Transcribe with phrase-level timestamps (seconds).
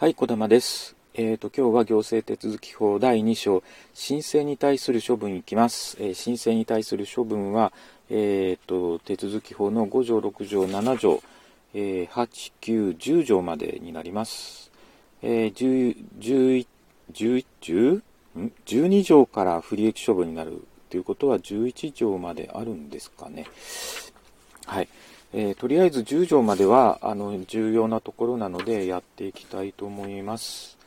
[0.00, 0.94] はい、小玉です。
[1.14, 5.96] えっ、ー、と、今日は行政手続法第2章、申請に対する処分いきます。
[5.98, 7.72] えー、申請に対する処分は、
[8.08, 11.20] えっ、ー、と、手続法の5条、6条、7条、
[11.74, 14.70] えー、8、9、10条までになります。
[15.20, 16.66] えー、10、11、
[17.12, 18.02] 11、10?
[18.66, 23.46] 12条から不利益処分になるということは11条まであるんですかね。
[24.64, 24.88] はい。
[25.34, 30.78] えー、とりあえず10条まではあの重要なところなのでやっていきたいと思います。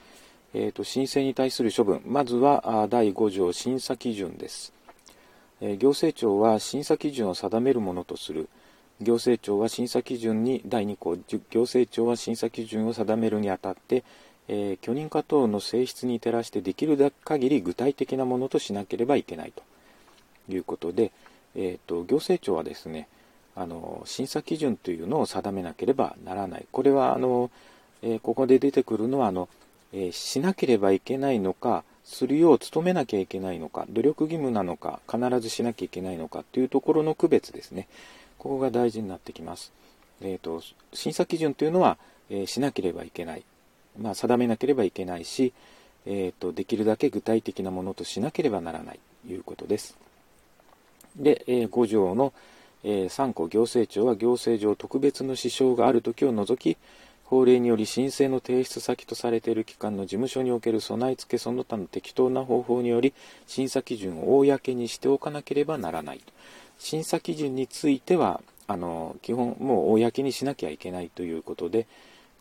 [0.54, 4.74] えーと、申請に対する処分、まずは第5条審査基準です、
[5.62, 8.50] えー、行政庁は審査基準を定めるものとする。
[9.00, 11.18] 行政庁は審査基準に、第2項、
[11.50, 14.04] 行政庁は審査基準を定めるにあたって、
[14.48, 19.64] えー、許認可等の性質に照らしてできる限り具体的なものとしなければいけないと
[20.54, 21.12] いうことで、
[21.56, 23.08] えーと行政庁はですね、
[23.56, 26.66] あの審査基準というのを定めなければならない。
[26.72, 27.52] これはあの、
[28.02, 29.50] えー、ここで出てくるのはあの、
[29.94, 37.88] えー、しなければいけないのか、するよう努めなきゃいけないのか、努力義務なのか、必ずしなきゃいけないのかというところの区別ですね。
[38.38, 39.72] ここが大事になってきます。
[40.22, 40.62] えーと、
[40.94, 41.98] 審査基準というのは、
[42.30, 43.44] えー、しなければいけない、
[44.00, 45.54] まあ、定めなければいけないし、
[46.06, 49.98] えーと、できるだけ具体的なものとしなければならないということです。
[51.16, 52.34] で、えー、5条の、
[52.84, 56.78] えー、3項行政庁は行政上特別の支障があるときを除き、
[57.24, 63.14] 法令により申請の提出先とされている機関の事務所における備え付けその他の適当な方法により
[63.48, 66.22] 審査基準を公にしておかなければならない。
[66.78, 71.88] 審査基準については、あの基本もう公にしなきゃいけないということで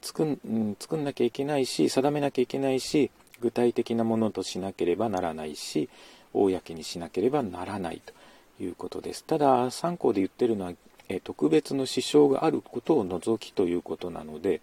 [0.00, 5.88] 作ん作んなきゃいけないし定めなきゃいけないし具体的なものとしなければならないし
[6.32, 8.12] 公にしなければならないと
[8.60, 9.24] いうことです。
[9.24, 10.72] ただ、3項で言ってるのは、
[11.08, 14.60] え特別の支障があることを除きということなので、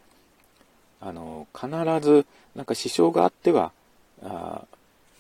[1.00, 1.70] あの必
[2.02, 2.26] ず
[2.56, 3.72] なんか支障があっては、
[4.24, 4.64] あ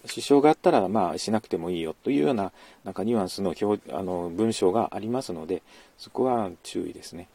[0.06, 2.52] 支障があったら、まあ、しなくてもいいよというような、
[2.86, 5.62] なんかニュアンスの表あの文章がありますので、
[5.98, 7.28] そこは注意ですね。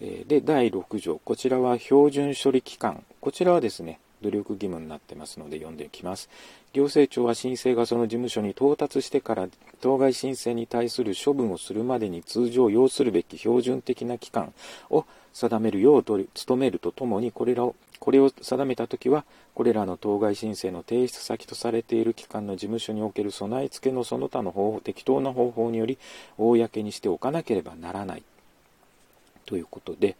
[0.00, 1.18] で、第6条。
[1.24, 3.04] こちらは標準処理期間。
[3.20, 6.30] こちらはですね、努力義務になってますので読んでいきます。
[6.72, 9.48] 行政庁は申請がその事務所に到達してから
[9.82, 14.54] 当該申請に対する処分をするまでに通常要するべき標準的な期間
[14.88, 19.24] を定めるよう努めるとともにこれらをこれを定めたときは、
[19.54, 25.98] これらの当該申請の提出先とされている機関の事務所における備え付けのその他の方法、適当な方法により、
[26.36, 28.24] 公にしておかなければならない。
[29.46, 30.16] ということで、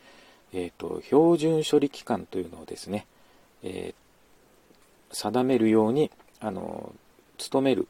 [0.52, 3.04] えっ、ー、と、標準処理期間というのをですね、
[3.62, 6.92] えー、定めるように、あの、
[7.50, 7.88] 努める。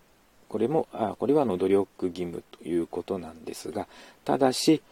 [0.48, 3.86] これも、あこれはの努力義務ということなんですが、
[4.24, 4.82] ただし、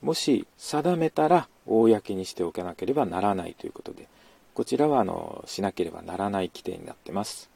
[0.00, 4.08] もし定めたら公にしておかなければならないということで、
[4.54, 7.50] こちらはあのしなければならない規定になってます。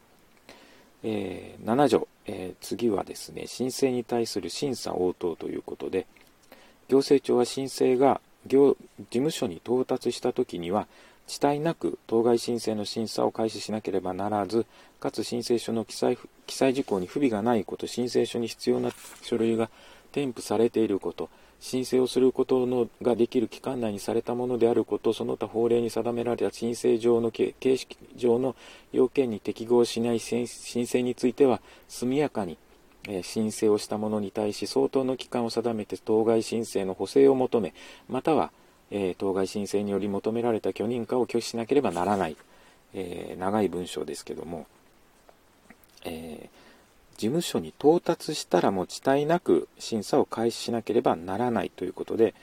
[1.05, 6.07] えー、7条、えー、次はですね、申請に対する審査応答ということで、
[6.89, 10.87] 行政庁は申請が業事務所に到達したときには、
[11.29, 14.67] 遅滞なく当該申請の審査を開始しなければならず、
[15.01, 18.91] かつ申請書の記載記載事項に不備がないこと、申請書に必要な
[19.23, 19.71] 書類が
[20.11, 21.31] 添付されていること、
[21.61, 28.57] 申請をすることのができる期間内にされたものであること、その他法令に定められた申請上の形式上の
[28.93, 32.59] 要件に適合しない申請については、速やかに
[33.23, 37.75] 申請をした者に対し相当の期間を定めて当該申請の補正を求め、
[38.09, 38.53] または
[38.93, 42.37] え、当該申請により求められた許認可を拒否しなければならない、
[42.95, 44.67] えー、長い文章ですけども、
[46.05, 52.35] えー、事務所に到達したらもう遅滞なく審査を開始しなければならないということで、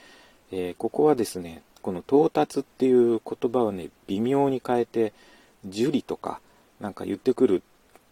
[0.51, 5.13] えここはですね、この到達っていう言葉をね、微妙に変えて、
[5.67, 6.39] 受理とか
[6.79, 7.61] なんか言ってくる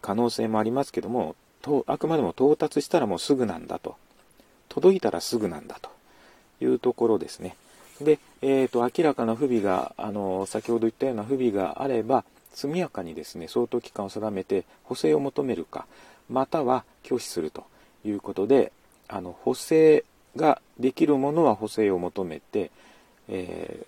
[0.00, 3.96] 可能性もありますけども、とあくまでも到達したらもうすぐなんだと。
[4.68, 5.90] 届いたらすぐなんだと
[6.60, 7.56] いうところですね。
[8.00, 12.24] で、えーと、明らかな不備があの先ほど言ったような不備があれば
[12.54, 15.86] 速やかにですね相当期間を定めて補正を求めるか
[16.30, 17.64] または拒否すると
[18.04, 18.72] いうことで
[19.08, 20.04] あの補正
[20.36, 22.70] ができるものは補正を求めて、
[23.28, 23.86] えー、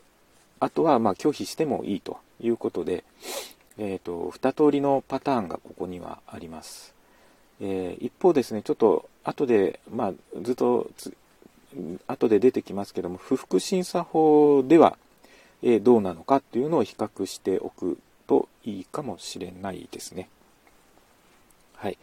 [0.58, 3.04] あとはま拒否してもいいということで、
[3.78, 6.99] えーと、2通りのパターンがここにはあります。
[7.60, 10.12] えー、一方ですね、ちょっと後で、まあ、
[10.42, 10.90] ずっと
[12.06, 14.96] 後で出てきますけども、不服審査法では、
[15.62, 20.28] えー、どうなのかっていうのを比較しておくといいかもしれないですね。
[21.76, 21.98] はい。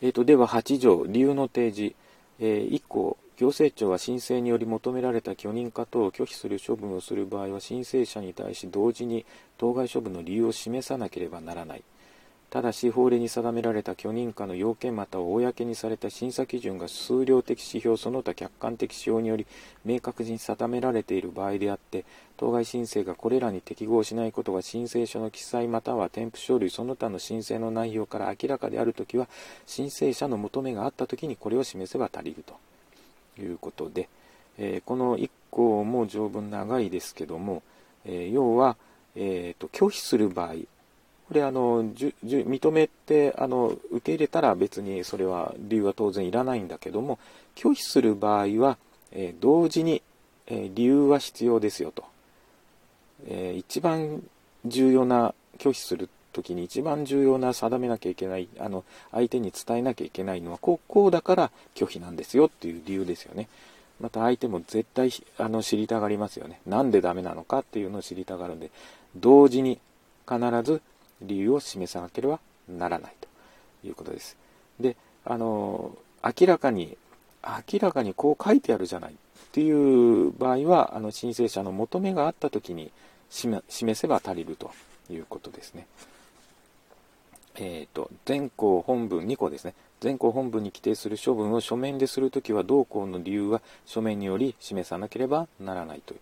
[0.00, 1.94] えーと、では8条、理由の提示。
[2.40, 9.24] えー、1項行政庁は申請により求められた許認可等を拒否する処分をする場合は申請者に対し同時に
[9.58, 11.82] 当該処分の理由を示さなければならない
[12.52, 19.46] ただし法令に定められた許認可の要件または公にされた審査基準が数量的指標その他客観的指標により
[19.86, 22.04] 明確に定められている場合であって
[22.36, 29.28] 当該申請がこれらに適合しないことが申請書の記載または添付書類その他の申請の内容から明らかであるときは
[29.64, 34.10] 申請者の求めがあったときにこれを示せば足りるということで、
[34.58, 37.62] えー、この1項も条文長いですけども、
[38.04, 38.76] えー、要は、
[39.16, 40.66] えーと拒否する場合
[41.32, 47.18] これあのじゅ認めてあの受け入れたら別にそれは理由は当然いらないんだけども
[47.56, 48.76] 拒否する場合は、
[49.12, 50.02] えー、同時に、
[50.46, 52.04] えー、理由は必要ですよと、
[53.28, 54.22] えー、一番
[54.66, 63.48] 重要な拒否する時に一番重要な定めなきゃいけないあの相手に伝えなきゃいけないのはこうこうだから拒否なんですよっていう理由ですよね。
[64.02, 66.60] また相手も絶対あの知りたがりますよね。
[66.66, 68.70] なんでダメなのかっていうのを知りたがるんで
[69.16, 69.78] 同時に
[70.28, 70.82] 必ず
[71.22, 73.28] 理由を示さなければならないと
[73.86, 74.36] いうことです。
[74.80, 76.96] で、あの、明らかに、
[77.70, 79.16] 明らかにこう書いてあるじゃないっ
[79.52, 82.90] ていう場合は、あの申請者の求めがあった時に
[83.30, 83.62] 示
[83.94, 84.70] せば足りると
[85.10, 85.86] いうことですね。
[87.56, 89.74] えっ、ー、と、全項本文2項ですね。
[90.00, 96.20] 全項本文に規定する処分を書面でするときは、同項の理由は書面により示さなければならないという。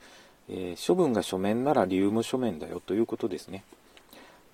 [0.53, 3.63] えー、処分が書面なら理由も書面だよということですね。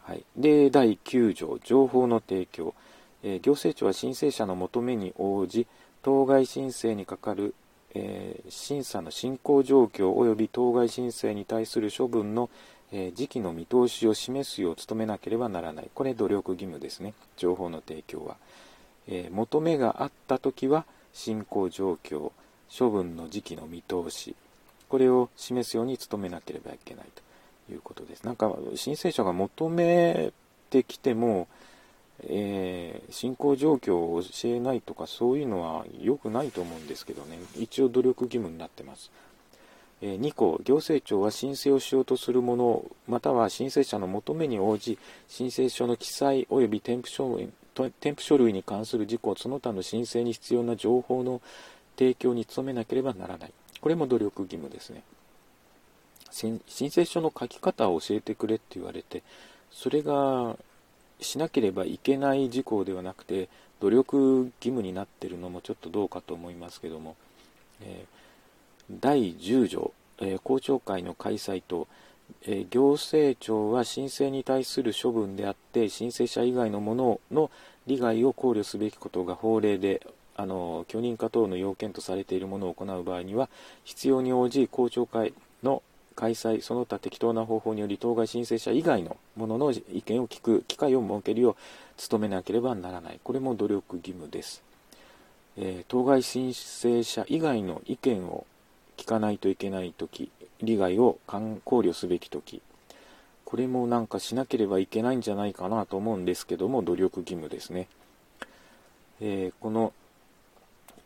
[0.06, 2.74] はい、で第9条情報の提供、
[3.24, 5.66] えー、行政庁は申請者の求めに応じ
[6.02, 7.56] 当該申請にかかる、
[7.92, 12.48] えー、審査の進行状況及び当該申請に対する処分の、
[12.92, 15.90] えー、時期の見通しを示すよう努めなければならない。
[15.92, 17.12] これ努力義務ですね。
[17.36, 18.36] 情報の提供は、
[19.08, 22.30] え求めがあった時は進行状況
[22.76, 24.34] 処分の時期の見通し
[24.88, 27.25] これを示すように努めなければいけないと。
[27.72, 28.24] いうことです。
[28.24, 30.32] なんか申請者が求め
[30.70, 31.48] てきても、
[32.22, 37.38] えー、進行状況を教えないとかそういうのは良くないと思うんですけどね。
[37.58, 39.10] 一応努力義務になってます、
[40.00, 44.98] えー、2項行政庁は申請をしようとするものまたは申請者の求めに応じ
[45.28, 47.38] 申請書の記載及び添付書
[47.74, 51.42] 添付書類に関する事項その他の申請に必要な情報の
[51.98, 53.52] 提供に努めなければならない。
[53.80, 55.02] これも努力義務ですね。
[56.36, 59.22] 申請書の書き方を教えてくれって言われて、
[59.70, 60.56] それが
[61.20, 63.48] しなければいけない事項ではなくて、
[63.80, 67.16] 努力義務になっているのもちょっとどうかと思いますけども、
[67.82, 71.88] えー、第10条、えー、公聴会の開催と、
[72.46, 77.50] えー、行政庁は申請に対する処分であって、申請者以外の者のの
[77.86, 80.06] 利害を考慮すべきことが法令で
[80.36, 83.48] あの許認可等の要件とされているものを行う場合には
[83.84, 85.32] 必要に応じ公聴会
[86.16, 91.56] 開催、その他適当な方法により当該申請者以外の者の意見を聞く機会を設けるよう
[92.10, 93.20] 努めなければならない。
[93.22, 94.62] これも努力義務です。
[95.58, 98.46] えー、当該申請者以外の意見を
[98.96, 100.30] 聞かないといけないとき、
[100.62, 102.62] 利害を考慮すべきとき、
[103.44, 107.88] これもなんかしなければいけないんじゃないかなと思うんですけども、努力義務ですね。
[109.20, 109.92] えー、この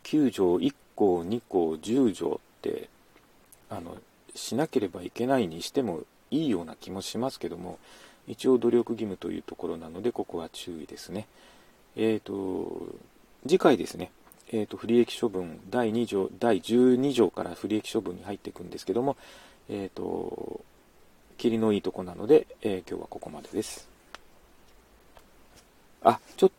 [0.04, 2.88] 9条1項2項10条って
[3.68, 3.96] あの
[4.34, 7.78] しなければいけないにしてもいいような気もしますけども
[8.26, 11.26] 一応努力義務というところなのでここは注意ですね。
[11.96, 12.94] えっ、ー、と
[13.46, 14.12] 次回ですね。
[14.52, 19.16] えーと、不利益処分第2条第12条から不利益処分に入っていくんですけども
[19.68, 20.60] えっ、ー、と
[21.38, 23.88] 霧のいいとこなので、えー、今日はここまでです。
[26.02, 26.50] あちょっ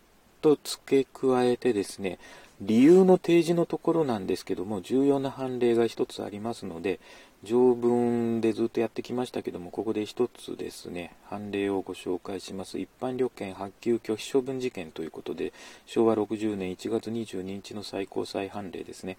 [0.42, 2.20] と付け加えてですね
[2.62, 7.00] 理由の提示のところなんですけども重要な判例が1つありますので
[7.44, 12.78] 条文でずっとやってきましたけども、ここで一つですね、判例をご紹介します。
[12.78, 15.52] 一般旅券発給拒否処分事件ということで、
[15.88, 19.18] 昭和60年1月22日の最高裁判例ですね。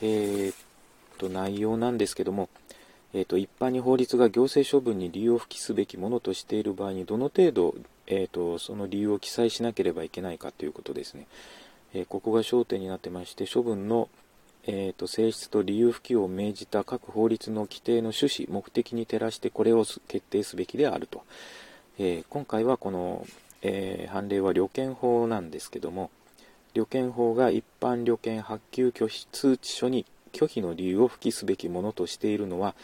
[0.00, 0.56] えー、っ
[1.18, 2.48] と、内容なんですけども、
[3.12, 7.74] えー、っと、一般に法律が行政処分に理由を付きすべきものとしている場合に、どの程度、
[8.06, 11.26] えー、っと、その理由を記載しなければいけないかということですね。
[11.92, 14.08] えここが焦点になってまして、処分の
[14.66, 21.22] えーと、性質と理由付きを命じた各法律の規定の趣旨、目的に照らしてこれを決定すべきであると。
[21.98, 23.26] えー、今回はこの、
[23.62, 26.10] えー、判例は旅券法なんですけども、
[26.74, 32.74] 旅券法が一般旅券発給拒否通知書に拒否の理由を付きすべきものとしているのは、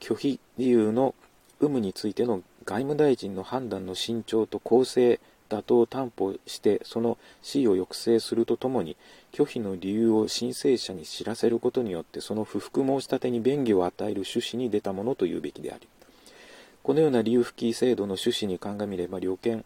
[0.00, 1.14] 拒否理由の
[1.60, 5.20] 有無についての外務大臣の判断の慎重と公正
[5.52, 8.96] 妥当を担保してその死を抑制するとともに
[9.32, 15.82] 拒否の理由を申請者に知らせることによってその不服申し立てに便宜を与える趣旨に出たものというべきである
[16.82, 19.64] このような理由付き制度の趣旨に鑑みれば旅券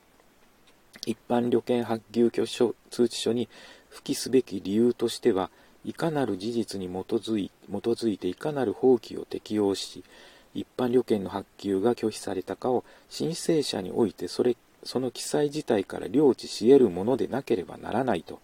[1.07, 3.49] 一般旅券発給許書通知書に
[3.91, 5.51] 付記すべき理由としては
[5.85, 10.03] いかなる事実に基づい基づいていかなる法規を適用し
[10.53, 18.41] 一般旅券の発給が拒否されたかを申請者においてそれその記載自体から領知し得るものでなければならないと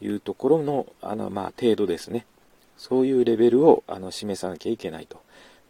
[0.00, 2.26] いうところのあの、まあ、程度ですね
[2.76, 5.20] そういうレベルをあの示さなきゃいけないと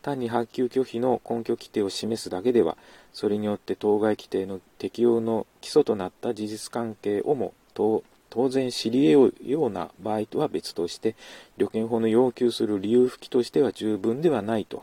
[0.02, 2.76] 単に発給拒否の根拠規定を示すだけでは
[3.12, 8.02] それによって当該規定の適用の基礎となった事実関係をも当
[8.48, 11.14] 然知り得るような場合とは別として
[11.56, 14.82] 旅券法の要求する理由付きとしては十分ではないと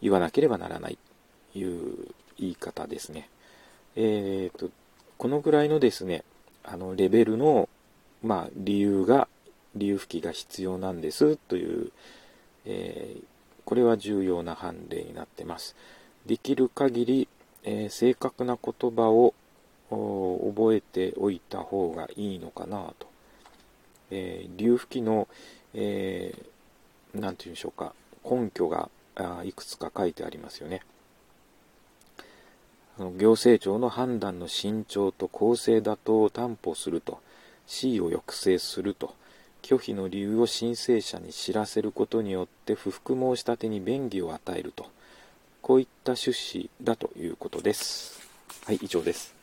[0.00, 0.98] 言わなければならない
[1.52, 3.28] という言い方ですね。
[3.96, 4.70] えーと、
[5.18, 6.24] このぐらいのですね
[6.64, 7.68] あのレベルの、
[8.22, 9.28] まあ、理由が
[9.74, 11.92] 理由付きが必要なんですという、
[12.66, 13.22] えー、
[13.64, 15.74] これは重要な判例になってます。
[16.26, 17.28] できる限り、
[17.64, 19.34] えー、正確な言葉を
[19.90, 23.06] 覚えておいた方がいいのかなと。
[24.10, 25.26] えー、理由付きの、
[25.74, 26.42] えー、
[27.12, 27.94] て言うんでしょうか、
[28.24, 28.90] 根拠が
[29.44, 30.82] いくつか書いてありますよね。
[32.98, 37.20] 行政庁の判断の慎重と公正妥当を担保すると、
[37.66, 39.14] 地位を抑制すると、
[39.62, 44.86] 拒否の理由を申請者に知らせることによって不服申し立てに便宜を与えると、
[45.62, 48.20] こういった趣旨だということです。
[48.66, 49.41] はい、以上です。